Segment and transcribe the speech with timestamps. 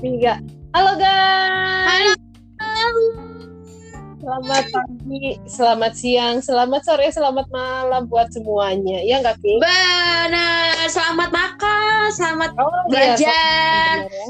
[0.00, 0.40] tiga.
[0.72, 1.79] Halo guys.
[4.20, 9.00] Selamat pagi, selamat siang, selamat sore, selamat malam buat semuanya.
[9.00, 9.56] Ya nggak Pi?
[9.56, 10.76] Benar.
[10.92, 14.26] Selamat makan, selamat Oh, iya, belajar, selamat ya.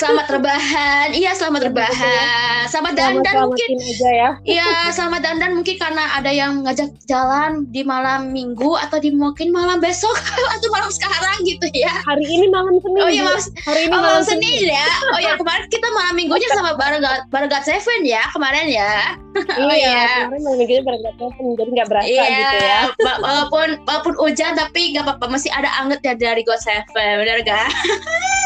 [0.00, 1.06] selamat rebahan.
[1.12, 2.62] Iya, selamat rebahan.
[2.72, 3.76] Selamat dandan Selamat mungkin.
[3.84, 4.30] aja ya.
[4.48, 9.52] Iya, selamat dandan mungkin karena ada yang ngajak jalan di malam minggu atau di mungkin
[9.52, 10.16] malam besok
[10.56, 11.92] atau malam sekarang gitu ya.
[12.08, 12.96] Hari ini malam Senin.
[13.04, 13.28] Oh iya, Bu.
[13.28, 14.88] malam, Hari ini oh, malam malam Senin ya.
[15.12, 19.20] Oh ya, kemarin kita malam minggunya sama bareng bareng God Seven ya kemarin ya.
[19.34, 20.06] Iya, Oh, iya.
[20.24, 22.80] kemarin malam minggunya berangkat telepon, jadi nggak berasa Iya, gitu ya.
[23.06, 26.86] wa- walaupun walaupun hujan tapi nggak apa-apa masih ada anget ya dari God Seven,
[27.18, 27.68] benar gak?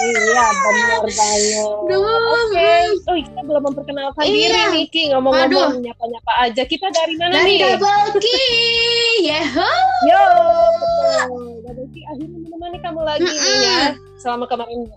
[0.00, 1.68] Iya, benar banget.
[1.84, 2.00] Duh,
[2.40, 2.72] Oke,
[3.04, 4.32] oh kita belum memperkenalkan Iya.
[4.32, 5.02] diri nih, Ki.
[5.10, 6.62] Ngomong-ngomong, nyapa-nyapa aja.
[6.64, 7.76] Kita dari mana dari nih?
[7.76, 8.48] Double Key,
[9.24, 9.70] yeho.
[10.04, 10.24] Yo.
[11.62, 13.60] Double Ki akhirnya menemani kamu lagi nih Mm-mm.
[13.62, 13.80] ya.
[14.16, 14.88] Selama kemarin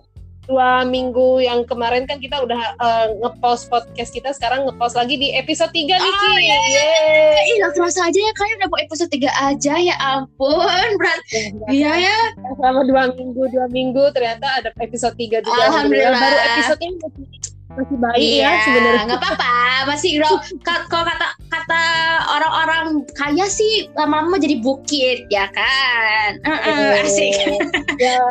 [0.44, 5.30] dua minggu yang kemarin kan kita udah eh, ngepost podcast kita sekarang ngepost lagi di
[5.32, 6.34] episode 3 nih Oh, Ki.
[6.36, 6.56] iya.
[6.58, 7.46] Yeay.
[7.46, 10.88] Ih, nggak terasa aja ya kayak udah mau episode 3 aja ya ampun.
[10.98, 11.20] Berat.
[11.68, 12.18] Iya ya.
[12.52, 15.62] Selama dua minggu, dua minggu ternyata ada episode 3 juga.
[15.62, 16.10] Alhamdulillah.
[16.12, 16.94] Baru episode ini
[17.72, 19.02] masih, baik Iya, ya sebenarnya.
[19.08, 19.52] nggak apa-apa.
[19.88, 20.34] Masih grow.
[20.60, 21.82] Ka- Kalau kata kata
[22.28, 22.84] orang-orang
[23.14, 26.30] kaya sih lama-lama jadi bukit ya kan.
[26.42, 27.32] Heeh, asik.
[27.96, 28.18] ya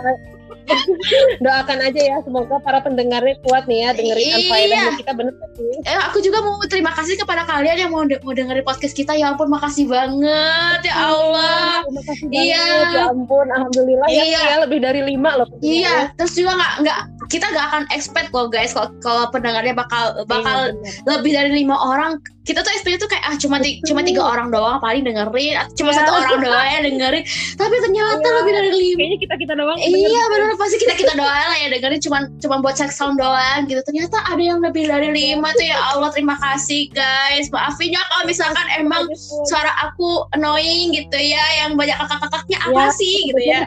[1.44, 4.38] doakan aja ya semoga para pendengarnya kuat nih ya dengerin Iya.
[4.40, 5.34] unfaedahnya kita bener
[5.82, 9.14] Eh, aku juga mau terima kasih kepada kalian yang mau, de- mau dengerin podcast kita.
[9.14, 11.86] Ya ampun, makasih banget ya Allah.
[11.86, 12.66] terima kasih Iya.
[12.66, 14.42] banget ya ampun alhamdulillah ya, Iya.
[14.42, 15.48] ya lebih dari lima loh.
[15.60, 20.04] Iya, terus juga nggak nggak kita nggak akan expect kok guys kalau kalau pendengarnya bakal
[20.26, 21.10] bakal Iya, bener.
[21.18, 22.12] lebih dari lima orang.
[22.42, 25.74] Kita tuh expect tuh kayak ah cuma ti- cuma tiga orang doang paling dengerin, atau
[25.78, 27.22] cuma satu orang doang yang dengerin.
[27.54, 28.34] Tapi ternyata Iya.
[28.36, 28.98] lebih dari lima.
[28.98, 32.56] kayaknya kita kita doang Iya benar pasti kita kita doang lah ya dengerin cuma cuma
[32.60, 33.78] buat check sound doang gitu.
[33.84, 37.46] Ternyata ada yang lebih dari lima tuh ya Allah terima kasih guys.
[37.50, 39.06] Maafin ya kalau misalkan emang
[39.46, 43.62] suara aku annoying gitu ya yang banyak kakak-kakaknya apa Iya, sih gitu ya.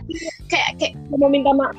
[0.51, 1.79] Kayak kayak mau minta maaf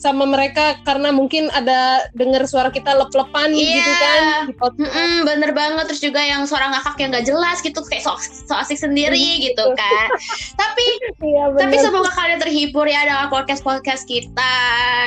[0.00, 3.68] sama mereka karena mungkin ada dengar suara kita lep-lepan Iya.
[3.76, 4.22] gitu kan
[4.56, 4.96] podcast.
[4.96, 5.84] Mm-mm, bener banget.
[5.92, 9.64] Terus juga yang suara ngakak yang gak jelas gitu kayak so, so asik sendiri gitu
[9.76, 10.08] kan.
[10.60, 10.84] Tapi
[11.20, 14.56] Iya tapi semoga kalian terhibur ya dengan podcast podcast kita.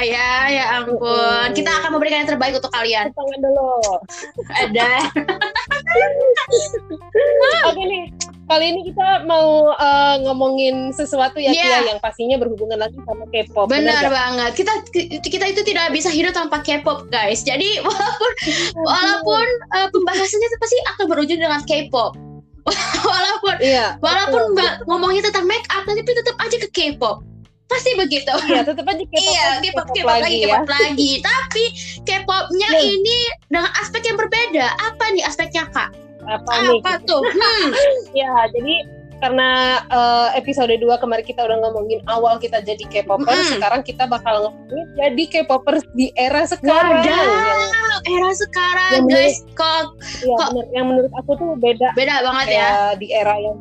[0.06, 1.50] Ya ya ampun.
[1.58, 3.10] Kita akan memberikan yang terbaik untuk kalian.
[3.10, 3.74] Tangan dulu.
[4.62, 5.10] Ada.
[7.64, 8.04] Oke nih,
[8.46, 11.64] kali ini kita mau eh, ngomongin sesuatu ya, Iya.
[11.80, 13.68] Kia, yang pastinya berhubungan lagi sama K-pop.
[13.68, 14.74] benar banget kita
[15.22, 18.32] kita itu tidak bisa hidup tanpa K-pop guys jadi walaupun
[18.78, 22.14] walaupun eh, pembahasannya itu pasti akan berujung dengan K-pop
[23.06, 24.00] walaupun Iya.
[24.00, 24.56] walaupun betul.
[24.56, 27.24] mbak ngomongnya tentang make up tapi tetap aja ke K-pop
[27.66, 29.18] pasti begitu Iya, tetap aja K-pop.
[29.18, 30.48] Iya, K-pop, K-pop lagi, ya.
[30.54, 31.12] K-pop lagi.
[31.20, 31.64] Tapi
[32.04, 32.86] K-popnya Hmm.
[32.92, 33.18] ini
[33.48, 34.66] dengan aspek yang berbeda.
[34.70, 35.90] Apa nih aspeknya kak?
[36.26, 36.80] Apa, nih?
[36.80, 37.24] Apa tuh?
[37.34, 37.72] Hmm.
[38.12, 38.76] Ya, jadi
[39.18, 39.50] karena
[39.88, 43.56] eh, episode 2 kemarin kita udah ngomongin awal kita jadi K-popers, Mm-mm.
[43.56, 47.00] sekarang kita bakal ngomongin jadi K-popers di era sekarang.
[47.00, 47.24] Wadaw.
[47.24, 47.62] Yang,
[48.04, 49.84] Era sekarang Yang guys, kok
[50.20, 52.60] ya, Kok- bener, yang menurut aku tuh beda beda banget ya.
[52.60, 53.56] ya di era yang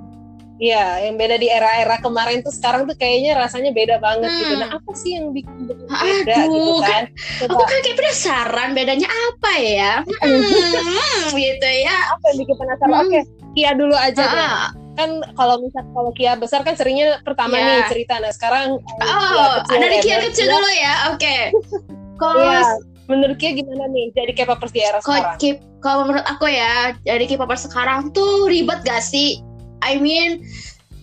[0.62, 4.54] Iya, yang beda di era-era kemarin tuh sekarang tuh kayaknya rasanya beda banget gitu.
[4.54, 4.62] Hmm.
[4.62, 7.02] Nah, apa sih yang bikin beda gitu Aduh, kan?
[7.10, 9.92] Aku Coba kan kayak penasaran bedanya apa ya?
[10.06, 11.96] Hmm, gitu ya.
[12.14, 12.94] apa yang bikin penasaran?
[12.94, 13.02] Hmm.
[13.02, 13.20] Oke,
[13.52, 14.38] Kia dulu aja deh.
[14.38, 17.66] Ah, Kan kalau misal kalau Kia besar kan seringnya pertama Iya.
[17.66, 18.14] nih cerita.
[18.22, 20.02] Nah, sekarang eh, Oh, dari ya.
[20.04, 20.94] Kia kecil Kia- dulu ya.
[21.10, 21.36] Oke.
[22.22, 22.62] Kalau Iya.
[23.10, 25.34] Menurut Kia gimana nih jadi K-popers di era sekarang?
[25.82, 29.42] Kalau menurut aku ya, dari K-popers sekarang tuh ribet gak sih?
[29.82, 30.46] I mean,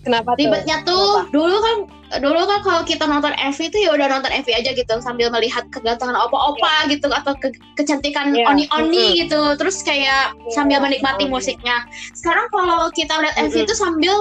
[0.00, 0.40] Kenapa tuh?
[0.40, 1.76] ribetnya tuh dulu kan
[2.18, 5.68] dulu kan kalau kita nonton MV itu ya udah nonton MV aja gitu sambil melihat
[5.68, 11.36] kegantengan opa-opa gitu atau ke- kecantikan Iya, oni-oni gitu terus kayak Iya, sambil menikmati betul.
[11.36, 13.66] musiknya sekarang kalau kita lihat MV Mm-mm.
[13.68, 14.14] itu sambil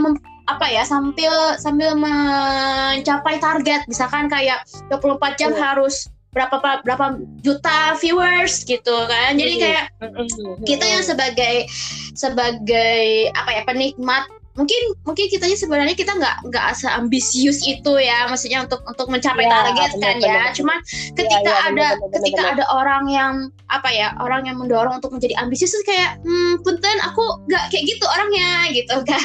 [0.00, 0.18] mem-
[0.48, 5.60] apa ya sambil sambil mencapai target misalkan kayak 24 jam Iya.
[5.62, 7.06] harus berapa berapa
[7.42, 9.62] juta viewers gitu kan jadi Iya.
[9.62, 10.62] kayak Mm-mm.
[10.62, 11.66] kita yang sebagai
[12.14, 13.02] sebagai
[13.34, 18.82] apa ya penikmat mungkin mungkin kitanya sebenarnya kita nggak nggak seambisius itu ya maksudnya untuk
[18.82, 20.52] untuk mencapai Ya, target kan ya benar-benar.
[20.52, 20.78] cuman
[21.14, 22.58] ketika ya, ada benar-benar, ketika benar-benar.
[22.58, 23.34] ada orang yang
[23.66, 28.04] apa ya orang yang mendorong untuk menjadi ambisius kayak hmm punten aku nggak kayak gitu
[28.04, 29.22] orangnya gitu kan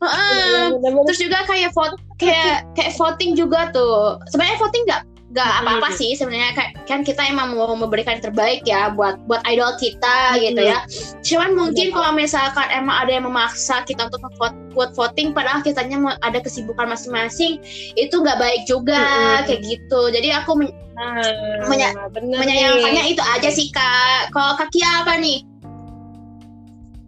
[0.00, 0.32] Heeh.
[0.32, 1.04] Iya, benar-benar.
[1.06, 5.60] terus juga kayak vote kayak kayak voting juga tuh sebenarnya voting nggak nggak Hmm.
[5.62, 6.50] apa-apa sih sebenarnya.
[6.84, 10.82] Kan kita emang mau memberikan yang terbaik ya buat buat idol kita gitu ya.
[11.22, 11.96] Cuman mungkin Benar.
[11.96, 16.42] kalau misalkan emang ada yang memaksa kita untuk vote buat voting padahal kitanya mau ada
[16.42, 17.62] kesibukan masing-masing
[17.94, 19.06] itu nggak baik juga.
[19.46, 20.10] Kayak gitu.
[20.10, 21.16] Jadi aku men- Nah,
[21.64, 23.12] Menya- menyayangkannya nih.
[23.16, 24.36] itu aja sih kak.
[24.36, 25.40] Kalau kaki apa nih?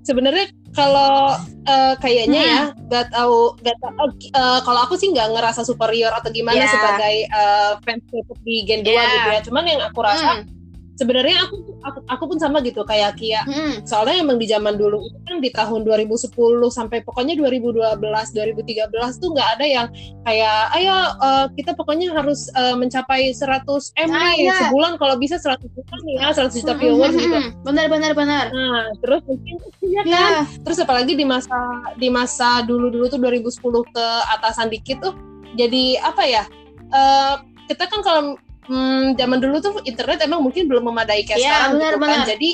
[0.00, 2.50] Sebenarnya kalau eh, kayaknya Hmm.
[2.50, 4.04] ya, gak tahu, gak tahu.
[4.30, 6.68] eh, kalau aku sih nggak ngerasa superior atau gimana Ya.
[6.68, 9.04] sebagai eh, fans K-pop di Gen 2 Ya.
[9.12, 9.40] gitu ya.
[9.42, 10.61] Cuman yang aku rasa Hmm,
[11.02, 13.42] sebenarnya aku, aku aku pun sama gitu kayak Kia.
[13.42, 13.82] hmm.
[13.82, 16.30] Soalnya emang di zaman dulu itu kan di tahun 2010
[16.70, 18.86] sampai pokoknya 2012, 2013
[19.18, 19.86] tuh nggak ada yang
[20.22, 23.66] kayak ayo eh, kita pokoknya harus eh, mencapai 100
[23.98, 24.54] M Ah, iya.
[24.62, 27.36] sebulan kalau bisa 100 juta nih ya, 100 juta Hmm, viewers hmm, gitu.
[27.36, 27.50] hmm.
[27.66, 30.26] benar benar benar Nah, terus mungkin ya kan ya
[30.62, 31.58] terus apalagi di masa
[31.96, 33.50] di masa dulu-dulu tuh 2010
[33.90, 35.14] ke atasan dikit tuh
[35.52, 36.44] jadi apa ya
[36.88, 37.34] eh,
[37.66, 38.22] kita kan kalau
[38.64, 42.08] hmm, zaman dulu tuh internet emang mungkin belum memadai kayak Iya, sekarang benar, gitu kan.
[42.08, 42.26] benar.
[42.28, 42.50] jadi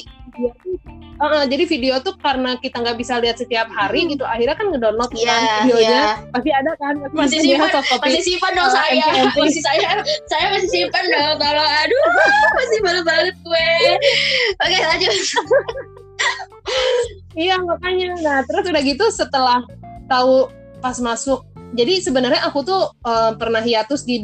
[1.19, 5.11] eh, jadi video tuh karena kita nggak bisa lihat setiap hari gitu akhirnya kan ngedownload
[5.13, 5.91] Iya, kan videonya.
[5.91, 6.07] iya.
[6.31, 7.69] pasti ada kan Masih simpan,
[7.99, 9.07] masih simpan dong Eh, saya.
[9.35, 9.89] Masih saya
[10.25, 11.71] saya masih simpan dong tolong.
[11.83, 12.05] Aduh
[12.55, 13.69] masih baru banget gue.
[14.59, 15.13] Oke lanjut.
[17.35, 18.09] Iya makanya.
[18.19, 19.63] Nah terus udah gitu setelah
[20.07, 24.23] tahu pas masuk, jadi sebenarnya aku tuh eh, pernah hiatus di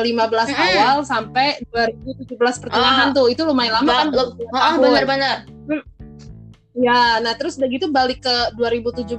[0.00, 0.80] 2015 Mm-mm.
[0.80, 3.26] awal sampai 2017 pertengahan tuh.
[3.26, 4.06] Itu lumayan lama kan.
[4.08, 4.80] Ba- oh, tahun.
[4.80, 5.36] benar-benar
[6.74, 9.14] Ya, nah terus udah gitu balik ke 2017.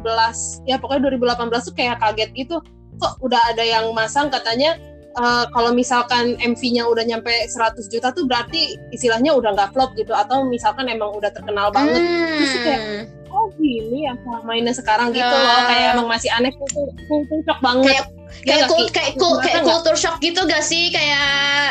[0.64, 2.60] Ya pokoknya 2018 tuh kayak kaget gitu.
[2.96, 4.76] Kok udah ada yang masang katanya
[5.14, 10.12] eh, kalau misalkan MV-nya udah nyampe 100 juta tuh berarti istilahnya udah nggak flop gitu
[10.12, 12.04] atau misalkan emang udah terkenal banget
[12.36, 13.04] Terus kayak, Hmm.
[13.32, 15.32] oh gini ya mainnya sekarang gitu Ya.
[15.32, 18.92] loh kayak emang masih aneh kultur kultur shock banget Kayak- Ya kayak kul- Ki?
[18.92, 19.70] kayak kul- kayak nggak?
[19.72, 21.28] culture shock gitu gak sih kayak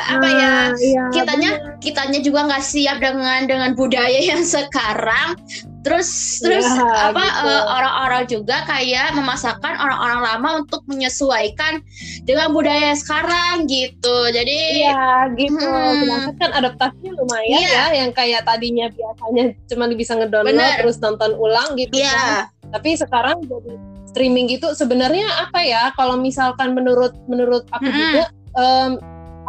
[0.07, 1.79] apa ya Nah, iya, kitanya bener.
[1.79, 5.37] kitanya juga nggak siap dengan dengan budaya yang sekarang
[5.81, 7.45] terus terus Ya, apa gitu.
[7.45, 11.85] eh, orang-orang juga kayak memasakkan orang-orang lama untuk menyesuaikan
[12.23, 15.61] dengan budaya sekarang gitu jadi Iya gitu.
[15.61, 16.33] Hmm.
[16.35, 17.69] Kan adaptasinya lumayan Iya.
[17.69, 20.77] ya, yang kayak tadinya biasanya cuma bisa ngedownload Bener.
[20.81, 21.93] terus nonton ulang gitu.
[21.93, 22.01] kan.
[22.01, 22.25] Iya,
[22.71, 23.73] Tapi sekarang jadi
[24.15, 25.91] streaming gitu sebenarnya apa ya?
[25.99, 27.99] Kalau misalkan menurut menurut aku Mm-mm.
[27.99, 28.25] juga
[28.55, 28.91] em,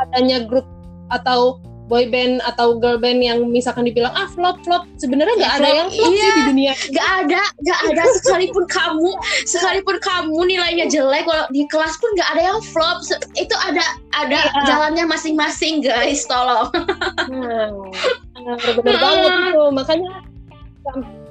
[0.01, 0.65] adanya grup
[1.13, 5.69] atau boy band atau girl band yang misalkan dibilang ah flop flop sebenarnya nggak ada
[5.69, 6.17] yang flop iya.
[6.25, 9.09] sih di dunia nggak ada nggak ada sekalipun kamu
[9.45, 13.05] sekalipun kamu nilainya jelek walau di kelas pun nggak ada yang flop
[13.37, 13.85] itu ada
[14.17, 14.65] ada Iya.
[14.65, 16.73] jalannya masing-masing guys tolong
[18.45, 19.63] Nah, benar banget itu.
[19.73, 20.09] Makanya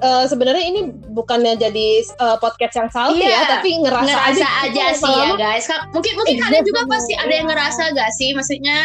[0.03, 0.81] eh, sebenarnya ini
[1.11, 5.29] bukannya jadi eh, podcast yang salty Iya, ya, tapi ngerasa, ngerasa aja gitu, sih ya
[5.39, 5.65] guys.
[5.95, 8.29] Mungkin mungkin Iya, kalian juga pasti ada yang ngerasa gak sih?
[8.35, 8.77] Maksudnya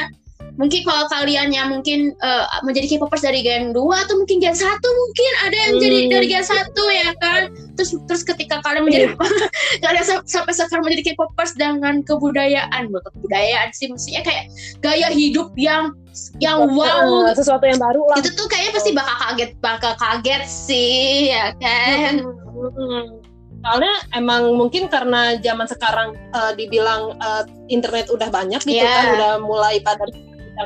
[0.56, 4.66] mungkin kalau kalian yang mungkin eh, menjadi K-popers dari Gen 2 atau mungkin Gen 1
[4.80, 6.10] mungkin ada yang jadi Hmm.
[6.10, 6.56] dari Gen 1
[6.90, 7.42] ya kan
[7.74, 9.06] terus terus ketika kalian menjadi
[9.84, 14.44] kalian sa- sampai sekarang menjadi K-popers dengan kebudayaan bukan kebudayaan sih maksudnya kayak
[14.78, 15.92] gaya hidup yang
[16.38, 18.18] yang wow sesuatu yang baru lah.
[18.18, 23.22] itu tuh kayaknya pasti bakal kaget bakal kaget sih ya kan Mm-mm.
[23.60, 28.88] Soalnya emang mungkin karena zaman sekarang eh, dibilang eh, internet udah banyak gitu Iya.
[28.88, 30.00] kan, udah mulai pada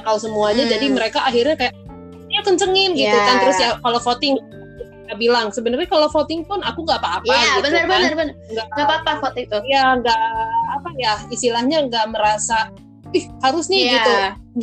[0.00, 0.73] kau semuanya, Hmm.
[0.73, 1.75] jadi mereka akhirnya kayak
[2.26, 3.23] ya kencengin gitu Iya.
[3.23, 3.37] kan.
[3.38, 4.35] Terus ya kalau voting
[5.05, 7.88] kita bilang sebenarnya kalau voting pun aku nggak apa-apa Iya gitu benar kan.
[7.93, 10.20] benar benar Nggak- apa-apa foto itu ya nggak
[10.73, 12.73] apa ya istilahnya nggak merasa
[13.12, 13.93] ih harus nih Iya.
[13.93, 14.15] gitu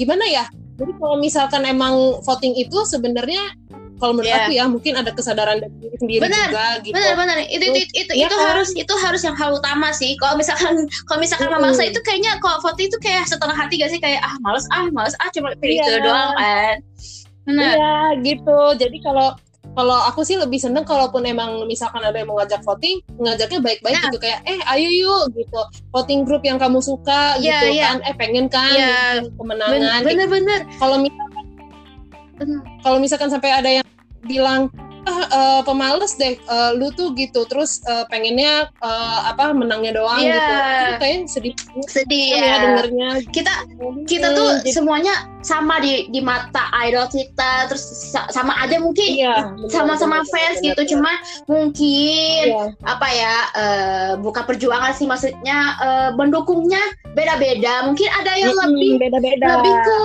[0.01, 0.43] gimana ya
[0.75, 1.93] jadi kalau misalkan emang
[2.25, 3.53] voting itu sebenarnya
[4.01, 4.41] kalau menurut Iya.
[4.41, 6.93] aku ya mungkin ada kesadaran dari diri sendiri Benar, juga gitu.
[6.97, 7.37] Benar benar.
[7.45, 8.45] Itu itu itu, Iya itu kan?
[8.49, 10.17] harus itu harus yang hal utama sih.
[10.17, 10.73] Kalau misalkan
[11.05, 11.61] kalau misalkan Mm-mm.
[11.61, 14.01] memaksa itu kayaknya kalau foto itu kayak setengah hati gak sih?
[14.01, 15.85] Kayak ah males ah males ah cuma pilih Iya.
[15.85, 16.75] itu doang kan?
[17.45, 17.71] Benar.
[17.71, 17.93] Iya
[18.25, 18.59] gitu.
[18.75, 19.37] Jadi kalau
[19.71, 23.95] kalau aku sih lebih seneng kalaupun emang misalkan ada yang mau ngajak voting ngajaknya baik-baik
[23.95, 24.03] Nah.
[24.09, 24.17] gitu.
[24.19, 25.61] Kayak eh ayo yuk gitu.
[25.89, 27.83] Voting grup yang kamu suka Iya, gitu iya.
[27.87, 27.97] kan.
[28.03, 28.67] Eh pengen kan?
[28.67, 29.23] Iya.
[29.37, 30.59] kemenangan benar benar.
[30.75, 31.29] Kalau misalkan
[32.81, 33.85] kalau misalkan sampai ada yang
[34.31, 34.71] bilang
[35.01, 37.41] ah eh, pemales deh eh, lu tuh gitu.
[37.43, 40.29] Terus eh, pengennya eh, apa menangnya doang Iya.
[40.31, 41.53] gitu itu kayaknya sedih.
[41.87, 43.09] Sedih ya ya dengernya?
[43.27, 43.53] Kita
[44.05, 47.81] kita Hmm, tuh jadi- semuanya sama di di mata idol kita terus
[48.13, 50.91] sa- sama aja mungkin iya sama-sama bener, fans bener, gitu bener.
[50.93, 51.11] cuma
[51.49, 52.63] mungkin Iya.
[52.83, 57.83] apa ya eh, bukan perjuangan sih maksudnya eh, mendukungnya beda-beda.
[57.83, 59.47] Mungkin ada yang Mm-mm, lebih beda-beda.
[59.57, 59.97] lebih ke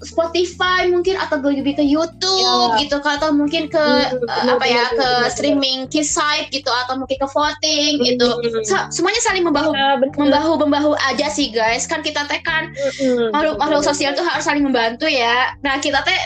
[0.00, 2.40] Spotify mungkin atau lebih ke YouTube
[2.72, 2.80] Ya.
[2.80, 7.26] gitu atau mungkin ke Mm, apa ya ke streaming kiss site gitu atau mungkin ke
[7.26, 8.64] voting gitu Mm.
[8.64, 10.16] Sa- semuanya saling membahu Ya, bener.
[10.16, 13.30] membahu membahu aja sih guys kan kita teh kan Mm-mm.
[13.30, 16.20] makhluk makhluk sosial tuh harus saling membantu ya nah kita teh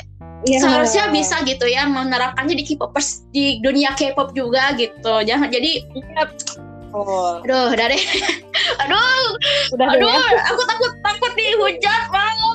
[0.44, 0.60] Iya.
[0.60, 6.24] seharusnya bisa gitu ya menerapkannya di K-popers di dunia K-pop juga gitu jangan jadi Iya.
[6.92, 7.98] Oh, aduh udah deh
[8.82, 9.24] aduh
[9.72, 10.46] udah deh aduh ya.
[10.46, 12.53] aku takut takut dihujat mau ampun.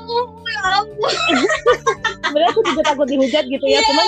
[2.21, 3.87] Sebenarnya aku juga takut dihujat gitu ya Iya.
[3.87, 4.07] cuman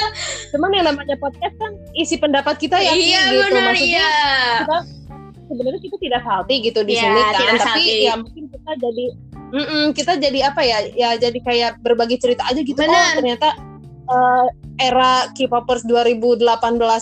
[0.51, 4.09] cuman yang namanya podcast kan isi pendapat kita ya Iya gitu benar maksudnya iya.
[4.61, 4.77] kita
[5.47, 7.95] sebenarnya kita tidak salty gitu di Iya, sini kan tapi salty.
[8.05, 9.05] ya mungkin kita jadi
[9.51, 12.91] mm-mm, kita jadi apa ya ya jadi kayak berbagi cerita aja gitu Benar.
[12.91, 13.47] oh ternyata
[14.07, 14.45] eh,
[14.77, 16.39] era K-popers 2018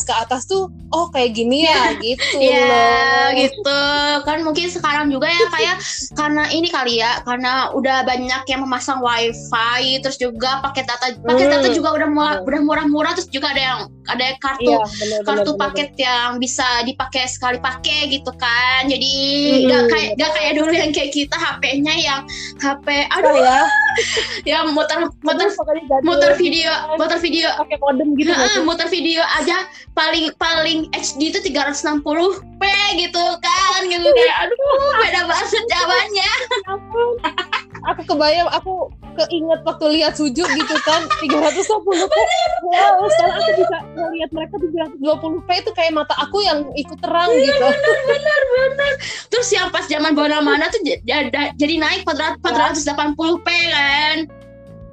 [0.03, 3.27] ke atas tuh oh kayak gini ya gitu Iya loh.
[3.37, 3.81] gitu.
[4.25, 5.77] Kan mungkin sekarang juga ya kayak
[6.13, 11.45] karena ini kali ya karena udah banyak yang memasang wifi terus juga paket data paket
[11.45, 11.55] Hmm.
[11.61, 12.47] data juga udah murah Hmm.
[12.47, 16.29] udah murah-murah terus juga ada yang ada yang kartu iya benar kartu benar, paket yang
[16.37, 18.85] bisa dipakai sekali pakai gitu kan.
[18.85, 22.21] Jadi Hmm, nggak kayak nggak kayak dulu yang kayak kita HP-nya yang
[22.57, 23.33] HP aduh.
[23.43, 23.61] Ya
[24.45, 25.49] yang muter muter
[26.01, 28.63] muter video muter video pakai modem gitu Heeh, sih?
[28.63, 29.67] muter video aja.
[29.91, 32.61] Paling paling HD itu 360p
[32.97, 34.07] gitu kan gitu.
[34.09, 34.91] Kayak aduh.
[34.97, 36.31] Beda banget zamannya
[36.71, 37.09] ampun.
[37.81, 42.15] aku kebayang aku keinget waktu lihat sujud gitu kan 320 p.
[42.61, 44.67] Wow sekarang aku bisa ngelihat mereka di
[44.99, 47.67] 320 p itu kayak mata aku yang ikut terang gitu.
[49.29, 52.39] terus yang pas zaman bona mana tuh j- j- jadi naik 400
[52.83, 54.17] 480p kan.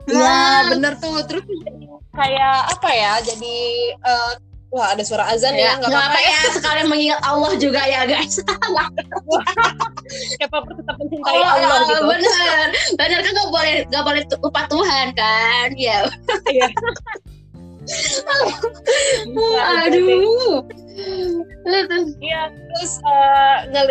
[0.07, 1.19] Iya Nah, bener tuh.
[1.27, 1.86] Terus jadi
[2.17, 3.57] kayak apa ya jadi
[3.95, 4.33] eh,
[4.73, 7.53] wah ada suara azan ya ya nggak nggak apa-apa apa ya ya sekalian mengingat Allah
[7.57, 8.35] juga ya guys
[10.37, 12.67] kayak apa tetap mencintai Oh, Allah gitu bener
[12.99, 15.99] bener kan nggak boleh nggak boleh lupa Tuhan kan ya
[16.51, 16.69] Iya.
[17.87, 20.67] Bisa, aduh
[22.19, 22.93] Iya, terus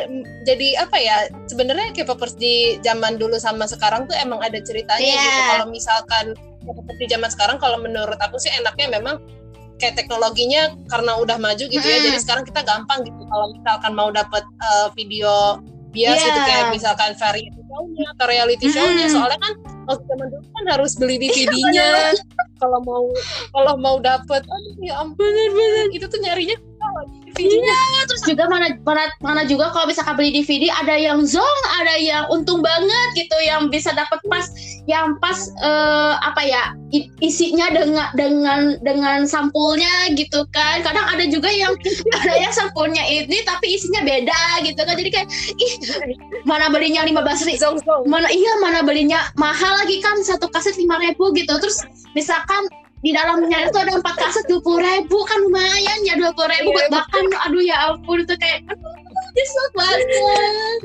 [0.09, 1.27] m- jadi apa ya?
[1.45, 5.21] Sebenarnya K-popers di zaman dulu sama sekarang tuh emang ada ceritanya Iya.
[5.21, 5.41] gitu.
[5.53, 6.25] Kalau misalkan
[6.95, 9.19] Di zaman sekarang, kalau menurut aku sih enaknya memang
[9.75, 11.97] kayak teknologinya karena udah maju gitu ya.
[11.99, 12.07] Mm-mm.
[12.11, 13.21] Jadi sekarang kita gampang gitu.
[13.27, 15.59] Kalau misalkan mau dapat eh, video
[15.95, 16.27] bias Iya.
[16.27, 19.05] gitu kayak misalkan variety show-nya atau reality show-nya.
[19.07, 19.15] Mm-mm.
[19.15, 19.53] Soalnya kan
[19.87, 22.15] waktu zaman dulu kan harus beli DVD-nya.
[22.55, 23.03] kalau mau
[23.51, 25.27] kalau mau dapat, aduh ya ampun,
[25.91, 26.55] itu tuh nyarinya
[27.35, 27.79] DVD-nya.
[28.07, 32.23] terus juga mana mana mana juga kalau misalkan beli DVD ada yang zong ada yang
[32.31, 34.45] untung banget gitu yang bisa dapat pas
[34.87, 36.63] yang pas eh, apa ya
[37.19, 41.75] isinya dengan dengan dengan sampulnya gitu kan kadang ada juga yang
[42.23, 45.27] ada yang sampulnya ini tapi isinya beda gitu kan jadi kayak
[45.59, 45.73] ih
[46.47, 48.03] mana belinya lima belas Zong zong.
[48.07, 51.83] mana iya mana belinya mahal lagi kan satu kaset lima ribu gitu terus
[52.15, 52.63] misalkan
[53.05, 56.73] di dalamnya itu ada empat kaset dua puluh ribu kan lumayan ya dua puluh ribu
[56.73, 58.59] buat Iya, makan aduh ya ampun itu kayak
[59.35, 60.01] nyesek banget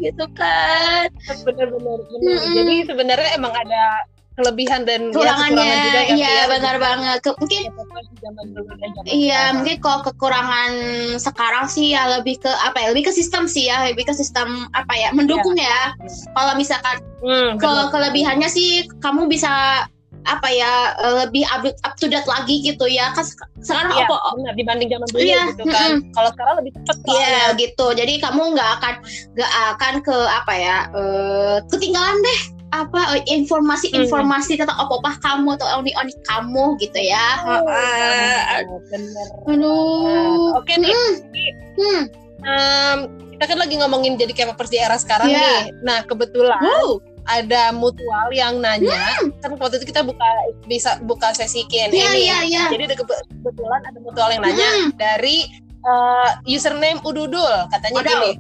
[0.05, 1.09] gitu kan
[1.49, 2.21] benar-benar benar.
[2.21, 2.53] Mm-mm.
[2.53, 4.05] Jadi sebenarnya emang ada
[4.37, 6.45] kelebihan dan ya, kekurangannya juga kan iya ya.
[6.49, 7.63] benar banget Ke- mungkin
[9.05, 9.53] Iya, sekarang.
[9.59, 10.71] mungkin kalau kekurangan
[11.17, 12.87] sekarang sih ya lebih ke apa ya?
[12.93, 15.09] Lebih ke sistem sih ya, lebih ke sistem apa ya?
[15.13, 15.93] Mendukung ya.
[16.37, 19.85] Kalau misalkan Hmm, ke kelebihannya sih kamu bisa
[20.23, 24.05] apa ya eh, lebih up, up to date lagi gitu ya kan sek- sekarang Iya,
[24.05, 25.91] apa benar dibanding zaman dulu Iya, gitu kan.
[26.11, 27.59] Kalau sekarang lebih cepat Iya soalnya.
[27.59, 28.95] gitu jadi kamu nggak akan
[29.33, 35.67] nggak akan ke apa ya eh, ketinggalan deh apa eh, informasi-informasi tentang apa-apa kamu atau
[35.77, 39.29] oni-oni kamu gitu ya Ah, benar.
[39.45, 40.95] aduh Oke nih,
[41.77, 42.03] hmm.
[42.41, 42.99] em,
[43.33, 45.41] kita kan lagi ngomongin jadi K-popers di era sekarang Iya.
[45.41, 45.61] nih.
[45.81, 47.01] Nah, kebetulan Wow.
[47.31, 50.27] Ada mutual yang nanya, kan waktu itu kita buka
[50.67, 52.21] bisa buka sesi Q&A Iya nih.
[52.21, 54.91] iya iya Jadi ada kebe- kebetulan ada mutual yang nanya Hmm.
[54.97, 55.47] dari
[55.81, 58.11] eh, username Ududul katanya Waduh.
[58.13, 58.33] gini.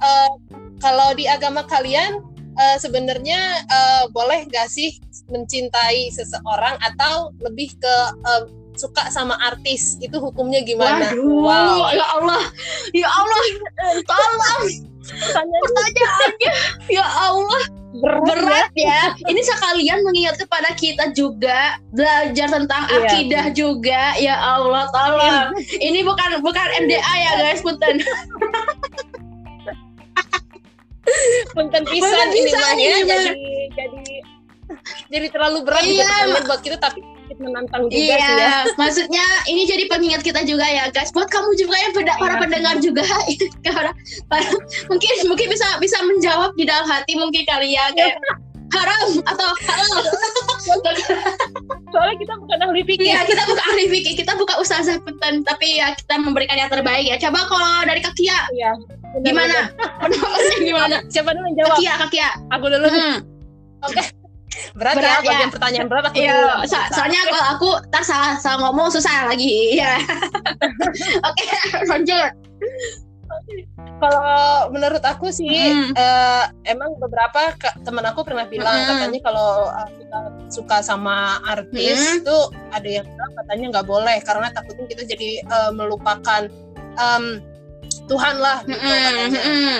[0.00, 0.30] eh,
[0.78, 2.18] kalau di agama kalian
[2.56, 4.96] eh, sebenarnya eh, boleh gak sih
[5.28, 7.94] mencintai seseorang atau lebih ke
[8.24, 8.42] eh,
[8.72, 11.12] suka sama artis itu hukumnya gimana?
[11.12, 12.42] Waduh, ya Allah,
[12.90, 13.40] ya Allah,
[14.08, 14.34] tolong
[15.04, 16.52] pertanyaannya,
[16.88, 17.62] ya Allah,
[18.00, 19.12] berat, berat ya.
[19.22, 22.96] Ini sekalian mengingat kepada kita juga belajar tentang Iya.
[23.04, 25.46] akidah juga, ya Allah, tolong.
[25.68, 28.00] Ini bukan bukan MDA ya guys, punten.
[31.54, 33.02] punten pisan ini mah ya mah.
[33.02, 33.32] jadi
[33.74, 34.02] jadi
[35.10, 38.18] jadi terlalu berat gitu Iya, pertanyaan buat kita tapi sedikit menantang juga sih ya.
[38.18, 41.14] Iya, maksudnya ini jadi pengingat kita juga ya guys.
[41.14, 42.42] Buat kamu juga yang penda- para Iya.
[42.42, 43.06] pendengar juga,
[43.70, 43.90] para,
[44.26, 44.50] para-
[44.90, 48.18] mungkin mungkin bisa bisa menjawab di dalam hati mungkin kali ya kayak
[48.74, 50.02] haram atau halal.
[51.90, 53.06] Soalnya kita bukan ahli fikih.
[53.14, 57.06] Iya, kita buka ahli fikih, kita buka ustazah punten, tapi ya kita memberikan yang terbaik
[57.06, 57.16] ya.
[57.18, 58.70] Coba kalau dari Kakia Iya.
[58.74, 59.58] benar, gimana?
[60.02, 60.96] Pendapatnya gimana?
[61.06, 61.70] Siapa dulu yang jawab?
[61.78, 62.28] Kakia, Kakia.
[62.54, 62.86] Aku dulu.
[62.90, 63.16] Hmm.
[64.72, 65.30] Berat, Berat, ya, ya.
[65.30, 66.16] bagian pertanyaan berat aku.
[66.16, 69.50] Iya, so- soalnya kalau aku ntar salah salah ngomong susah lagi.
[69.78, 69.92] Iya.
[71.22, 71.44] Oke,
[71.86, 72.30] lanjut.
[74.00, 74.24] Kalau
[74.70, 75.92] menurut aku sih Hmm.
[75.94, 78.88] eh, emang beberapa teman aku pernah bilang Hmm.
[78.96, 82.24] katanya kalau eh, kita suka sama artis Mm-mm.
[82.24, 86.42] tuh ada yang bilang katanya nggak boleh karena takutnya kita jadi eh, melupakan
[86.96, 87.24] em,
[88.06, 89.40] Tuhan lah gitu Mm-mm, katanya.
[89.40, 89.78] mm-mm.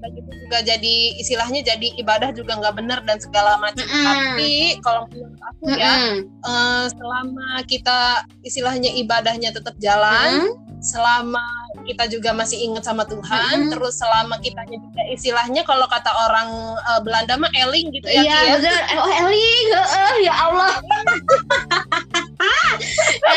[0.00, 4.04] Dan itu juga jadi istilahnya jadi ibadah juga nggak benar dan segala macam Mm-mm.
[4.04, 6.16] tapi kalau menurut aku ya Mm-mm.
[6.24, 8.00] eh, selama kita
[8.40, 10.80] istilahnya ibadahnya tetap jalan Mm-mm.
[10.80, 11.44] selama
[11.84, 13.72] kita juga masih ingat sama Tuhan, Mm-mm.
[13.72, 16.48] terus selama kita juga istilahnya kalau kata orang
[16.80, 18.52] eh, Belanda mah eling gitu ya, Iya ya.
[18.56, 18.80] bener.
[18.88, 20.72] Eh, Oh Eling, heeh, ya Allah.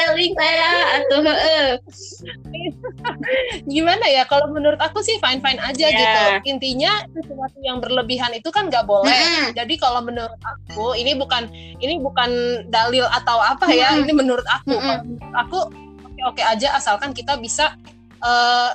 [0.07, 1.67] Eling saya atuh heeh.
[3.73, 4.23] Gimana ya?
[4.27, 5.99] Kalau menurut aku sih fine fine aja Iya.
[5.99, 6.21] gitu.
[6.55, 9.11] Intinya sesuatu yang berlebihan itu kan nggak boleh.
[9.11, 9.55] Mm-mm.
[9.57, 13.93] Jadi kalau menurut aku ini bukan ini bukan dalil atau apa ya.
[13.95, 14.03] Mm-mm.
[14.07, 14.73] Ini menurut aku.
[14.75, 15.59] Kalau menurut aku
[16.07, 17.75] oke oke aja asalkan kita bisa
[18.23, 18.69] eh,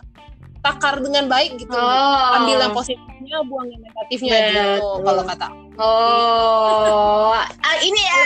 [0.61, 1.77] takar dengan baik gitu.
[1.77, 2.37] Oh.
[2.43, 4.53] Ambil yang positifnya, buang yang negatifnya Betul.
[4.53, 4.89] gitu.
[5.07, 8.19] Kalau kata Oh, ah, ini ya.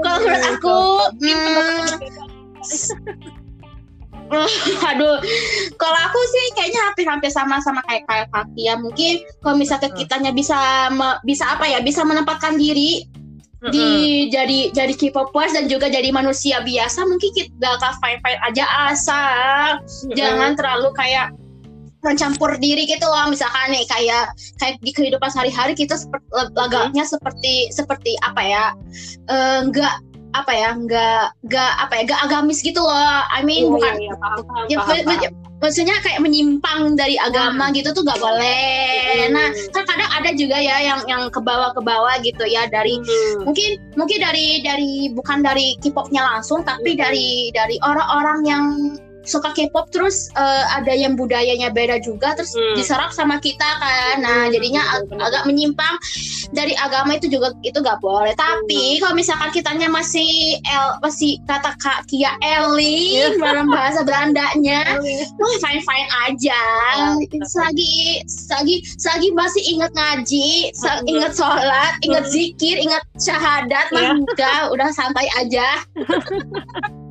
[0.00, 0.78] Kalau menurut aku,
[1.20, 1.84] hmm.
[4.92, 5.16] aduh,
[5.76, 8.74] kalau aku sih kayaknya hampir-hampir sama sama kayak kayak kaki ya.
[8.76, 9.98] Mungkin kalau misalnya Hmm.
[9.98, 13.08] kitanya bisa me- bisa apa ya, bisa menempatkan diri
[13.74, 18.64] di jadi jadi K-popers dan juga jadi manusia biasa, mungkin kita bakal fine fine aja
[18.86, 20.14] asal Mm-mm.
[20.14, 21.34] jangan terlalu kayak
[21.98, 24.30] mencampur diri gitu loh misalkan nih kayak
[24.62, 28.64] kayak di kehidupan sehari-hari kita seperti lagaknya seperti seperti apa ya
[29.26, 29.98] eh, enggak
[30.36, 34.04] apa ya enggak enggak apa ya enggak agamis gitu loh I mean Iya, bukan iya,
[34.04, 35.32] iya, paham, paham, ya, paham, paham.
[35.58, 39.32] maksudnya kayak menyimpang dari agama gitu tuh nggak boleh Hmm.
[39.34, 43.00] nah kan kadang ada juga ya yang yang ke bawah ke bawah gitu ya dari
[43.00, 43.48] Hmm.
[43.48, 46.98] mungkin mungkin dari dari bukan dari K-popnya langsung tapi Mhm.
[47.00, 48.64] dari dari orang-orang yang
[49.28, 52.74] suka K-pop terus eh, ada yang budayanya beda juga terus Hmm.
[52.74, 55.94] diserap sama kita kan nah Hmm, jadinya ag- agak menyimpang
[56.50, 59.00] dari agama itu juga itu nggak boleh tapi Hmm.
[59.00, 63.36] kalau misalkan kitanya masih el masih kata kak Kia Eli Iya.
[63.44, 64.96] dalam bahasa Belandanya
[65.42, 67.12] oh fine fine aja Ya,
[67.44, 71.04] selagi selagi selagi masih ingat ngaji Hmm.
[71.04, 72.32] ingat sholat ingat Hmm.
[72.32, 74.12] zikir ingat syahadat mah Ya.
[74.14, 75.68] enggak udah santai aja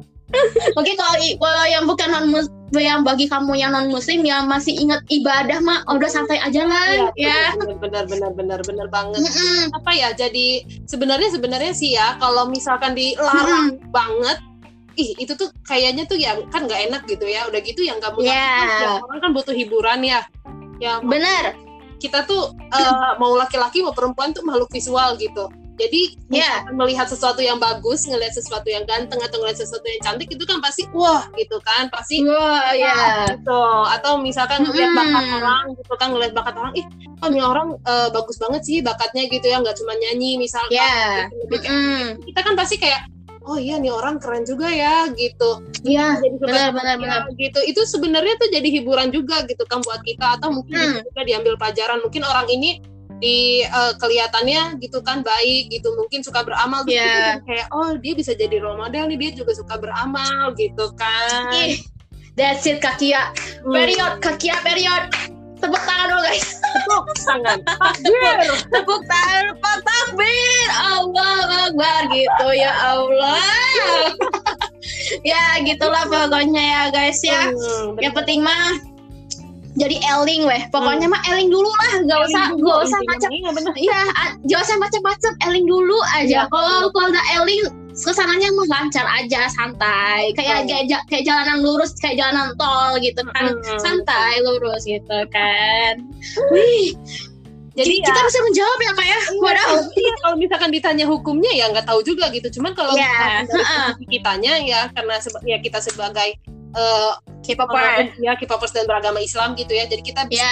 [0.76, 4.76] Mungkin kalau kalau yang bukan non mus yang bagi kamu yang non muslim yang masih
[4.76, 7.56] ingat ibadah mah oh, udah santai aja lah ya.
[7.56, 9.72] benar benar benar benar benar banget Mm-mm.
[9.72, 14.36] apa ya jadi sebenarnya sebenarnya sih ya kalau misalkan dilarang banget
[15.00, 18.12] ih itu tuh kayaknya tuh ya kan nggak enak gitu ya udah gitu yang nggak
[18.18, 18.68] butuh Ya.
[18.68, 20.26] ya, orang kan butuh hiburan ya
[20.84, 21.56] ya Bener.
[22.04, 26.44] kita tuh eh, mau laki-laki mau perempuan tuh makhluk visual gitu jadi Ya.
[26.60, 30.44] misalkan melihat sesuatu yang bagus ngelihat sesuatu yang ganteng atau ngelihat sesuatu yang cantik itu
[30.44, 33.30] kan pasti wah gitu kan pasti Wah ya.
[33.32, 35.00] gitu atau misalkan ngeliat Mm-mm.
[35.00, 36.86] bakat orang gitu kan ngeliat bakat orang ih
[37.16, 41.30] oh ini orang eh, bagus banget sih bakatnya gitu ya nggak cuma nyanyi misalkan Ya.
[41.32, 41.56] gitu.
[41.56, 42.06] Kayak- Mm-mm.
[42.26, 43.02] kita kan pasti kayak
[43.44, 46.18] oh iya nih orang keren juga ya gitu Ya.
[46.18, 47.22] jadi suka Benar benar benar.
[47.34, 51.00] gitu itu sebenarnya tuh jadi hiburan juga gitu kan buat kita atau mungkin Hmm.
[51.00, 52.84] juga diambil pelajaran mungkin orang ini
[53.17, 57.06] di eh, kelihatannya gitu kan baik gitu mungkin suka beramal terus Ya.
[57.06, 60.93] kita jadi kayak oh dia bisa jadi role model nih dia juga suka beramal gitu
[60.93, 61.82] kan Ih,
[62.38, 63.34] That's it Kakia.
[63.65, 63.73] Hmm.
[63.73, 65.10] Period Kakia period.
[65.58, 66.62] Tepuk tangan dulu guys.
[66.62, 68.38] Tepuk tangan takbir
[68.69, 70.67] Tepuk tangan Pak takbir.
[70.69, 73.41] Allah Akbar gitu ya Allah.
[75.34, 77.49] ya gitulah pokoknya ya guys ya.
[77.49, 78.77] Hmm, Yang penting mah
[79.78, 80.62] jadi eling weh.
[80.74, 83.50] Pokoknya mah eling dulu lah, nggak usah nggak usah macam Iya.
[83.78, 84.00] Iya,
[84.44, 86.26] nggak usah macam-macam, eling dulu aja.
[86.26, 86.50] Iya.
[86.50, 87.62] Kalau kalau udah eling,
[87.94, 90.34] ke sananya mah lancar aja, santai.
[90.34, 93.80] Kayak kayak, kayak jalanan lurus, kayak jalanan tol gitu kan, Hmm.
[93.82, 96.02] santai lurus gitu kan.
[96.50, 96.94] Wih,
[97.78, 99.20] Jadi kita ya, bisa menjawab ya kak ya?
[99.38, 99.62] Waduh.
[99.62, 102.50] kalau, iya, kalau misalkan ditanya hukumnya ya nggak tahu juga gitu.
[102.58, 103.46] Cuman kalau Iya, heeh.
[103.94, 106.42] posisi kitanya ya karena seba- ya kita sebagai
[107.38, 107.80] K-popper.
[107.80, 109.88] orang- ya K-popers dan beragama Islam gitu ya.
[109.88, 110.52] Jadi kita bisa Ya.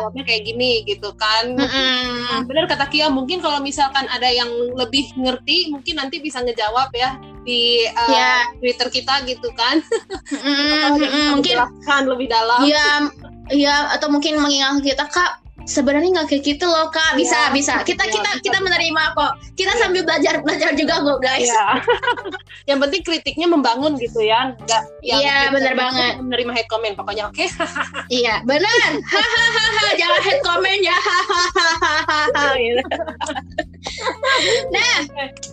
[0.00, 1.52] menjawabnya kayak gini gitu kan.
[1.52, 2.48] Mm-mm.
[2.48, 7.14] Bener kata Kia, mungkin kalau misalkan ada yang lebih ngerti, mungkin nanti bisa ngejawab ya
[7.40, 8.48] di eh, Ya.
[8.56, 9.84] Twitter kita gitu kan.
[10.32, 10.96] Mm-mm.
[10.96, 11.56] bisa Mungkin
[12.06, 12.60] lebih dalam.
[12.62, 12.88] Iya,
[13.50, 17.74] iya atau mungkin mengingat kita kak sebenarnya nggak kayak gitu loh kak bisa Iya, bisa
[17.82, 18.42] kita iya, kita bisa.
[18.42, 21.66] kita menerima kok kita sambil belajar belajar juga kok guys Iya.
[22.68, 26.12] yang penting kritiknya membangun gitu ya, enggak yang Iya, kita bener banget.
[26.20, 27.44] menerima hate comment pokoknya oke.
[28.20, 30.98] iya benar hahaha jangan hate comment ya
[32.56, 32.82] gitu.
[34.70, 34.96] nah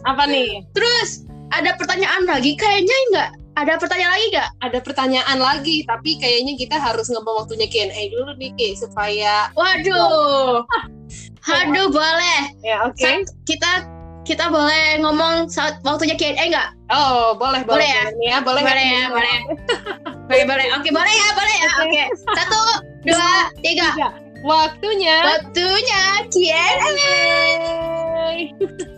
[0.05, 0.61] Apa nih?
[0.71, 6.53] terus ada pertanyaan lagi kayaknya enggak ada pertanyaan lagi nggak Ada pertanyaan lagi, tapi kayaknya
[6.53, 10.61] kita harus ngomong waktunya Q&A dulu nih Ki, supaya waduh
[11.47, 13.01] aduh boleh ya oke.
[13.01, 13.71] Sa- kita
[14.27, 16.69] kita boleh ngomong saat waktunya Q&A nggak?
[16.91, 17.79] Oh, boleh, boleh.
[17.79, 18.03] Boleh ya?
[18.19, 18.59] Ya, boleh.
[18.59, 19.37] Boleh ya, boleh.
[20.27, 20.67] Boleh, boleh.
[20.75, 21.71] Oke, boleh ya, boleh ya.
[21.79, 22.03] Oke.
[22.35, 22.59] Satu,
[23.07, 23.87] dua, tiga.
[23.95, 24.09] Tiga.
[24.43, 25.15] Waktunya.
[25.31, 26.59] Waktunya Q&A.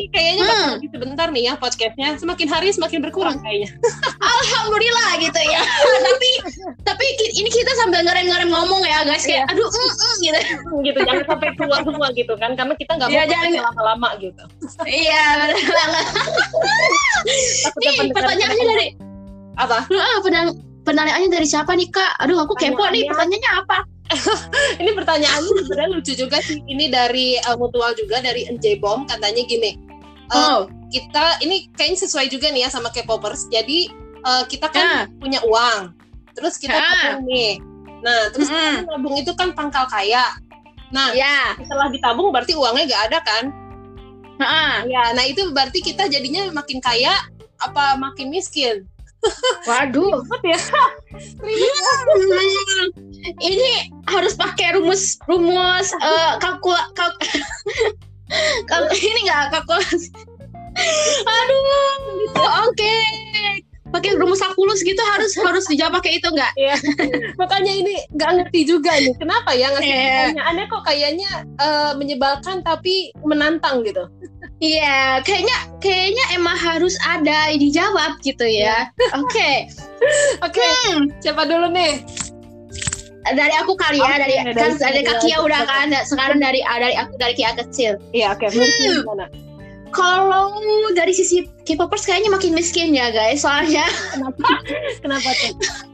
[0.00, 0.72] Ini kayaknya bakal Hmm.
[0.74, 2.08] lebih sebentar nih ya podcastnya.
[2.16, 3.68] Semakin hari semakin berkurang kayaknya.
[4.32, 5.60] Alhamdulillah gitu ya.
[6.08, 6.28] tapi
[6.82, 7.04] tapi
[7.36, 10.40] ini kita sambil ngerem-ngerem ngomong ya guys kayak aduh mm, mm, gitu.
[10.82, 12.56] gitu, jangan sampai keluar semua gitu kan.
[12.56, 14.44] Karena kita nggak mau jangan- podcast lama-lama gitu.
[14.82, 16.04] Iya benar banget.
[17.76, 18.86] Nih pertanyaannya dari
[19.56, 19.78] apa?
[19.84, 20.18] ah,
[20.80, 22.12] pertanyaannya dari siapa nih kak?
[22.24, 23.78] Aduh aku kepo nih Pertanyaannya- pertanyaannya apa?
[24.82, 26.58] Ini pertanyaannya sebenarnya lucu juga sih.
[26.66, 29.78] Ini dari uh, mutual juga dari NJ Bom katanya gini.
[30.30, 33.46] Uh, Oh, kita ini kayaknya sesuai juga nih ya sama K-popers.
[33.46, 33.90] Jadi
[34.22, 35.00] uh, kita kan ya.
[35.16, 35.94] punya uang,
[36.32, 37.14] terus kita Ah.
[37.14, 37.58] tabung nih.
[38.00, 38.74] Nah, terus Mm-mm.
[38.80, 40.24] kita nabung itu kan pangkal kaya.
[40.90, 41.54] Nah, Ya.
[41.54, 43.44] setelah ditabung berarti uangnya nggak ada kan?
[44.40, 47.12] Ah, Ya, nah itu berarti kita jadinya makin kaya
[47.60, 48.88] apa makin miskin?
[49.68, 50.24] waduh.
[50.40, 50.56] Ya?
[53.38, 53.72] Ini
[54.08, 57.20] harus pakai rumus rumus eh kalkul kalk
[58.66, 60.08] kal- ini enggak kalkulasi.
[61.26, 61.92] Aduh.
[62.68, 62.96] Oke.
[63.90, 66.54] Pakai rumus kalkulus gitu harus harus dijawab pakai itu enggak?
[66.54, 66.78] Iya.
[67.34, 69.14] Makanya ini nggak ngerti juga nih.
[69.18, 70.14] Kenapa ya ngasih Iya.
[70.30, 74.06] pertanyaannya kok kayaknya eh, menyebalkan tapi menantang gitu.
[74.60, 78.92] Iya, kayaknya kayaknya emang harus ada dijawab gitu ya.
[79.16, 79.66] Oke.
[80.46, 82.00] Oke, Hmm, siapa dulu nih?
[83.32, 85.44] Dari aku kali ya, Oke, dari dari kan dari Kakia aja.
[85.44, 87.92] udah kan, sekarang dari ah, dari aku dari Kia kecil.
[88.10, 88.46] Iya, oke.
[88.50, 88.96] Menurut Hmm.
[89.02, 89.26] gimana?
[89.90, 90.54] Kalau
[90.94, 93.82] dari sisi K-popers kayaknya makin miskin ya guys, soalnya
[94.14, 94.46] Kenapa?
[95.02, 95.54] Kenapa tuh?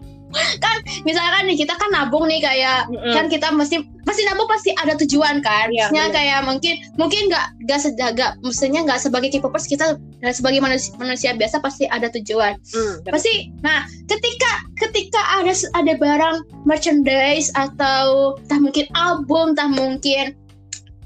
[1.02, 3.14] misalkan nih kita kan nabung nih kayak Mm-mm.
[3.14, 5.66] kan kita mesti pasti nabung pasti ada tujuan kan.
[5.68, 6.16] Iya, Maksudnya benar.
[6.16, 11.30] kayak mungkin mungkin nggak nggak sedaga, maksudnya nggak sebagai K-popers kita dan sebagai manusia, manusia
[11.34, 12.54] biasa pasti ada tujuan.
[12.70, 20.36] Hmm, pasti nah ketika ketika ada ada barang merchandise atau entah mungkin album entah mungkin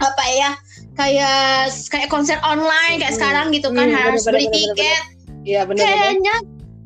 [0.00, 0.50] apa ya
[0.96, 3.20] kayak kayak konser online kayak Hmm.
[3.20, 5.04] sekarang gitu kan Hmm, harus bener, beli bener, bener, tiket
[5.40, 5.80] Iya benar.
[5.80, 6.34] kayaknya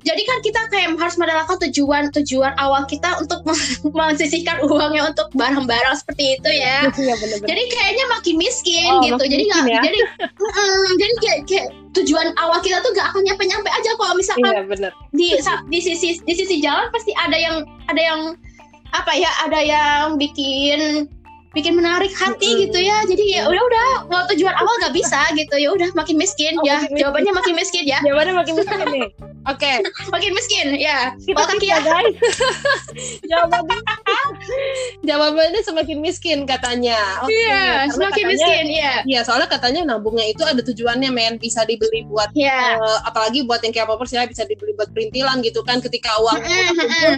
[0.05, 3.41] jadi kan kita kayak harus merelakan tujuan tujuan awal kita untuk
[3.91, 9.33] mensisihkan uangnya untuk barang-barang seperti itu ya Iya jadi kayaknya makin miskin Oh, gitu makin
[9.33, 9.81] jadi nggak ya.
[9.83, 10.01] jadi
[10.37, 14.51] mm, jadi kayak, kayak tujuan awal kita tuh gak akan nyampe nyampe aja kalau misalkan
[14.51, 14.93] Iya benar.
[15.15, 15.29] di
[15.69, 18.21] di sisi di sisi jalan pasti ada yang ada yang
[18.91, 21.07] apa ya ada yang bikin
[21.55, 23.07] bikin menarik hati gitu ya.
[23.07, 25.55] Jadi ya udah udah mau tujuan awal nggak bisa gitu.
[25.57, 26.83] Ya udah makin miskin Oh, ya.
[26.83, 27.01] makin miskin.
[27.01, 27.99] jawabannya makin miskin ya.
[28.03, 29.09] Jawabannya makin miskin nih.
[29.53, 29.73] Oke,
[30.09, 31.13] makin miskin ya.
[31.21, 32.17] Kita Kaki bisa guys.
[33.31, 33.77] Jawabannya
[35.05, 36.97] jawabannya semakin miskin katanya.
[37.21, 41.37] Oke, iya karena semakin katanya- miskin ya Iya, soalnya katanya nabungnya itu ada tujuannya men.
[41.37, 44.25] Bisa dibeli buat ya eh, apalagi buat yang kayak popers ya.
[44.25, 47.13] Bisa dibeli buat perintilan gitu kan ketika uang udah kumpul,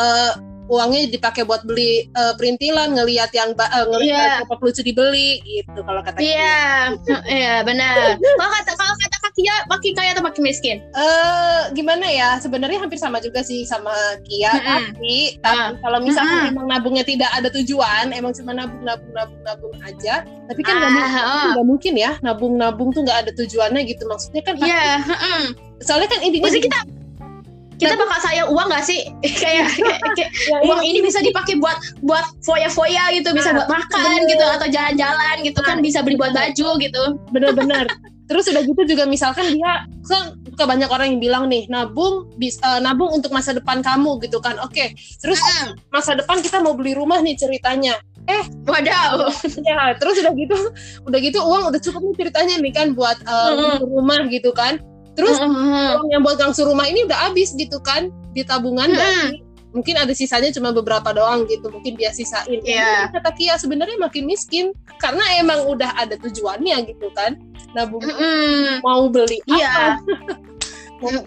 [0.00, 0.32] eh,
[0.66, 4.42] uangnya dipakai buat beli eh, perintilan ngelihat yang ba- eh, ngelihat Iya.
[4.42, 6.90] apa lucu dibeli gitu kalau kata iya
[7.30, 12.36] iya benar kalau kata kalau kata Kakia makin kaya atau makin miskin Eh gimana ya
[12.36, 14.64] sebenarnya hampir sama juga sih sama Kia Mm-mm.
[14.64, 15.70] tapi tapi Ah.
[15.78, 16.52] kalau misalkan Mm-mm.
[16.52, 20.88] emang nabungnya tidak ada tujuan emang cuma nabung nabung nabung nabung aja tapi kan nggak
[20.88, 24.98] Ah, mungkin, nggak mungkin ya nabung nabung tuh nggak ada tujuannya gitu maksudnya kan iya
[25.00, 25.42] heeh.
[25.78, 26.80] soalnya kan intinya Maksudnya kita
[27.76, 29.00] kita bakal sayang uang gak sih?
[29.42, 33.64] Kayak, kayak, kayak Ya, uang iya, ini bisa dipakai buat buat foya-foya gitu bisa Nah,
[33.64, 34.30] buat makan bener.
[34.32, 37.02] gitu atau jalan-jalan gitu kan Nah, bisa beli buat baju gitu.
[37.30, 37.84] Bener-bener.
[38.30, 42.58] Terus udah gitu juga misalkan dia kan suka banyak orang yang bilang nih nabung bis,
[42.58, 44.58] eh, nabung untuk masa depan kamu gitu kan.
[44.66, 45.38] Oke terus
[45.94, 47.94] masa depan kita mau beli rumah nih ceritanya.
[48.66, 49.30] Wadaw
[49.62, 50.58] ya terus udah gitu
[51.06, 53.66] udah gitu uang udah cukup nih ceritanya nih kan buat eh, Mm-mm.
[53.78, 54.82] untuk rumah gitu kan
[55.16, 59.94] terus uang yang buat langsung rumah ini udah habis gitu kan di tabungan berarti mungkin
[60.00, 62.64] ada sisanya cuma beberapa doang gitu mungkin dia sisain.
[62.64, 63.12] Iya.
[63.12, 67.36] Jadi kata Kia sebenarnya makin miskin karena emang udah ada tujuannya gitu kan.
[67.76, 68.80] Nabung Mm-mm.
[68.80, 70.00] mau beli iya.
[70.00, 70.40] apa?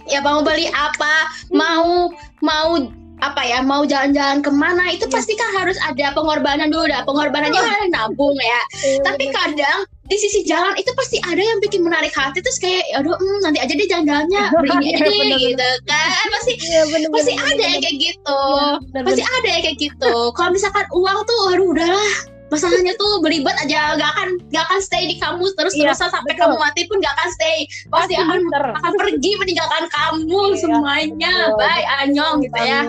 [0.09, 1.29] Ya mau beli apa?
[1.61, 2.09] Mau
[2.41, 2.73] mau
[3.19, 5.13] apa ya mau jalan-jalan ke mana itu Iya.
[5.13, 8.61] pasti kan harus ada pengorbanan dulu dah pengorbanannya kan nabung ya
[9.03, 13.13] tapi kadang di sisi jalan itu pasti ada yang bikin menarik hati terus kayak aduh
[13.13, 15.39] hmm, nanti aja deh jalan-jalannya beli ini aja deh Bener-bener.
[15.53, 17.81] gitu kan pasti Iya, bener, pasti bener, ada bener, bener.
[17.83, 19.37] kayak gitu Iya, bener, pasti bener.
[19.37, 22.11] ada yang kayak gitu kalau misalkan uang tuh aduh udahlah
[22.49, 26.33] masalahnya tuh belibet aja gak akan gak akan stay di kamu terus Iya, terusan sampai
[26.33, 26.41] betul.
[26.45, 27.57] kamu mati pun gak akan stay
[27.87, 28.63] pasti akan bener.
[28.75, 31.57] akan pergi meninggalkan kamu Iya, semuanya betul.
[31.57, 32.81] bye anyong gitu ya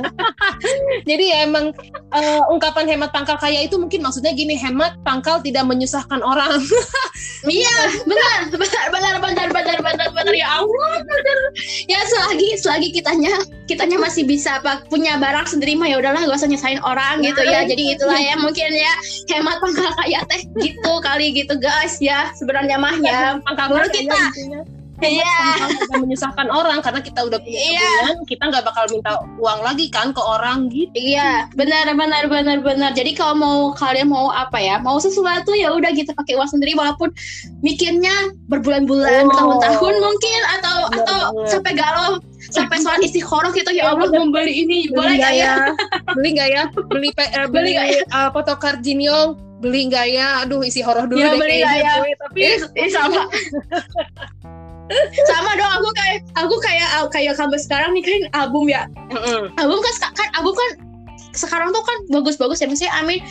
[1.08, 1.72] Jadi ya emang
[2.12, 6.60] eh, ungkapan hemat pangkal kaya itu mungkin maksudnya gini hemat pangkal tidak menyusahkan orang.
[7.48, 11.38] iya benar benar benar benar benar benar benar ya Allah benar
[11.88, 13.32] ya selagi selagi kitanya
[13.64, 17.40] kitanya masih bisa apa punya barang sendiri mah ya udahlah gak usah nyusahin orang gitu
[17.42, 18.92] ya jadi itulah ya mungkin ya
[19.32, 24.20] hemat pangkal kaya teh gitu kali gitu guys ya sebenarnya mah ya kaya kita.
[25.00, 25.32] Iya.
[25.80, 27.80] Tidak menyusahkan orang karena kita udah punya Iya.
[28.04, 30.92] tabungan, kita nggak bakal minta uang lagi kan ke orang gitu.
[30.92, 32.92] Iya, benar benar benar benar.
[32.92, 36.76] Jadi kalau mau kalian mau apa ya, mau sesuatu ya udah kita pakai uang sendiri
[36.76, 37.16] walaupun
[37.60, 38.12] mikirnya
[38.44, 39.28] berbulan-bulan, Oh.
[39.32, 41.48] bertahun-tahun mungkin atau Benar atau banget.
[41.48, 42.10] sampai galau,
[42.48, 45.54] sampai sholat istikharah gitu ya Allah mau beli ini, boleh nggak nggak ya?
[46.10, 48.00] beli nggak ya beli pe- eh, beli nggak ya?
[48.02, 51.92] eh, photocard Jinyoung beli nggak ya aduh isi horor dulu Ya, deh beli nggak ya?
[52.00, 52.12] gue.
[52.16, 53.22] tapi ih, sama.
[55.28, 58.82] sama dong aku kayak aku kayak kayak kamu sekarang nih kan album ya
[59.54, 60.70] album kan kan album kan
[61.30, 63.22] sekarang tuh kan bagus-bagus ya maksudnya Amin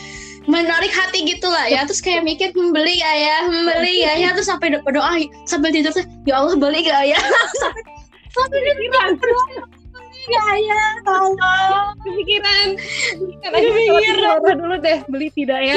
[0.48, 4.16] menarik hati gitu lah ya terus kayak mikir "Hmm, beli gak ya Hmm, beli gak
[4.16, 7.20] ya terus sampai do- berdoa sampai tidur tuh ya Allah beli gak ya
[7.60, 7.82] sampai
[8.34, 9.10] kepikiran.
[9.90, 12.66] beli gak ya Allah kepikiran.
[13.42, 14.40] Kepikiran.
[14.42, 15.76] Horor dulu deh beli tidak ya?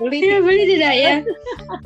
[0.00, 1.14] Beli ya beli tidak ya?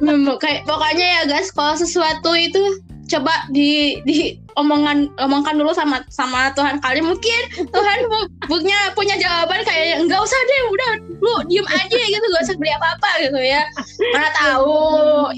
[0.00, 6.04] Hmm, kayak pokoknya ya guys kalau sesuatu itu coba di di omongan omongkan dulu sama
[6.12, 7.00] sama Tuhan kali.
[7.00, 7.40] Mungkin
[7.72, 12.44] Tuhan pu- punya punya jawaban kayak enggak usah deh udah lu diem aja gitu gak
[12.44, 13.64] usah beli apa apa gitu ya.
[14.12, 14.76] Mana tahu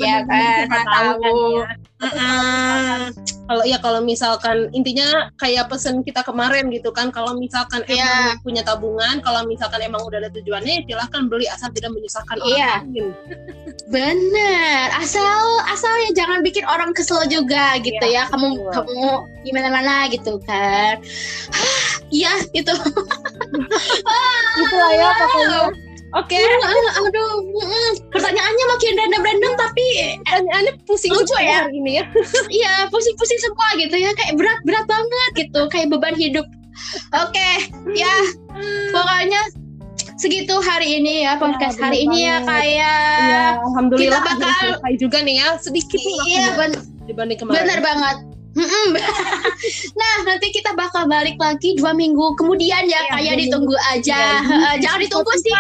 [0.03, 0.67] ya kan?
[0.67, 1.63] Mana tahu
[2.01, 3.13] Mm-mm.
[3.45, 8.01] kalau ya kalau misalkan intinya kayak pesen kita kemarin gitu kan kalau misalkan Iya.
[8.33, 12.41] emang punya tabungan kalau misalkan emang udah ada tujuannya ya silahkan beli asal tidak menyusahkan
[12.41, 12.73] Iya.
[12.81, 13.07] orang lain
[13.91, 18.73] bener asal asal ya jangan bikin orang kesel juga gitu Iya, ya kamu betul.
[18.81, 19.05] kamu
[19.45, 20.97] gimana mana gitu kan
[22.09, 22.73] iya gitu
[24.57, 25.61] gitu lah ya pokoknya
[26.13, 26.39] oke.
[26.39, 27.91] Ah, aduh mm-mm.
[28.11, 29.87] pertanyaannya makin random-random tapi
[30.27, 31.67] pertanyaannya pusing Lucu ya?
[31.67, 32.05] hari ini ya.
[32.63, 34.11] Iya pusing-pusing semua gitu ya.
[34.15, 35.61] Kayak berat-berat banget gitu.
[35.71, 36.47] Kayak beban hidup.
[37.15, 37.51] Oke
[37.95, 38.15] ya.
[38.91, 39.41] Pokoknya
[40.21, 44.93] segitu hari ini ya podcast bener hari ini ya kayak Ya, alhamdulillah kita bakal- selesai
[45.01, 45.49] juga nih ya.
[45.57, 46.53] Sedikit iya.
[46.59, 47.57] ben- dibanding kemarin.
[47.65, 48.17] Bener banget.
[49.95, 54.19] Nah nanti kita bakal balik lagi dua minggu kemudian ya Iya, kayak dua ditunggu aja.
[54.19, 55.55] Iya, Heeh, jangan ditunggu sih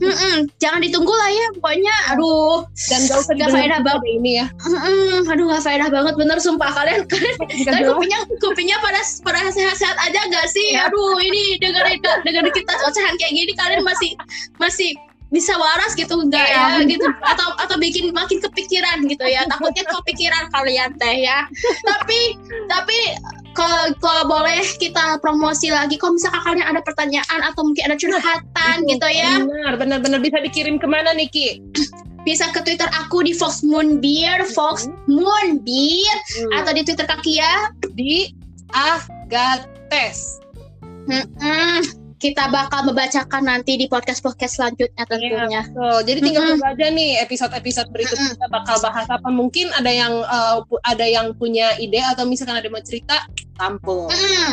[0.00, 0.36] Mm-mm.
[0.56, 4.12] jangan ditunggu lah ya pokoknya aduh dan gak usah didengar faedah banget.
[4.16, 5.28] ini ya Mm-mm.
[5.28, 9.96] aduh gak faedah banget bener sumpah kalian kalian Tapi jelas, kupingnya kupingnya pada pada sehat-sehat
[10.00, 10.72] aja gak sih?
[10.72, 10.88] Ya.
[10.88, 14.16] Aduh, ini dengerin dengerin kita ocehan kayak gini kalian masih
[14.56, 14.96] masih
[15.30, 16.82] bisa waras gitu enggak Iya.
[16.82, 21.46] ya gitu atau atau bikin makin kepikiran gitu ya takutnya kepikiran kalian teh ya
[21.86, 22.34] tapi
[22.66, 22.98] tapi
[23.54, 27.96] kalau boleh kita promosi lagi kalau misalkan kalian ada pertanyaan atau mungkin ada
[28.70, 31.48] curhatan gitu ya benar benar benar bisa dikirim ke mana nih Ki
[32.22, 36.62] bisa ke twitter aku di Fox Moon Beer Fox Moon Beer Hmm.
[36.62, 38.30] atau di twitter Kakia di
[38.70, 40.38] Agates
[41.08, 41.80] Mm-mm.
[42.20, 45.64] Kita bakal membacakan nanti di podcast-podcast selanjutnya tentunya.
[45.72, 49.24] So, jadi tinggal tunggu aja nih episode-episode berikutnya kita bakal bahas apa.
[49.32, 50.20] Mungkin ada yang
[50.68, 53.24] pu- ada yang punya ide atau misalkan ada yang mau cerita,
[53.56, 54.12] tampung.
[54.12, 54.52] Mm.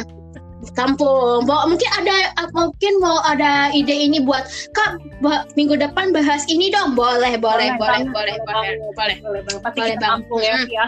[0.73, 4.41] Kampung, Bo- mungkin ada uh, mungkin mau ada ide ini buat
[4.73, 8.65] kak ba- minggu depan bahas ini dong, boleh, boleh, boleh, boleh, boleh,
[8.97, 9.17] boleh.
[9.21, 10.25] Boleh Boleh, kita Bang.
[10.25, 10.69] tampung ya, Mm.
[10.69, 10.85] ya.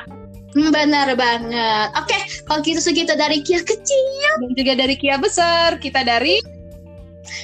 [0.50, 1.88] Hmm, benar banget.
[1.94, 6.42] Oke, kalau gitu segitu dari Kia kecil, Dan juga dari Kia besar, kita dari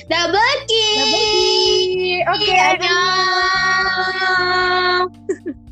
[0.09, 0.89] double Ki.
[2.25, 3.93] Oke, Annyeong.